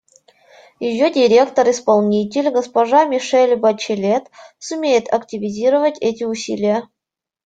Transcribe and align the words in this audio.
Ее 0.79 1.11
Директор-исполнитель 1.11 2.49
госпожа 2.49 3.05
Мишель 3.05 3.55
Бачелет 3.55 4.31
сумеет 4.57 5.07
активизировать 5.13 5.97
эти 5.99 6.23
усилия. 6.23 6.89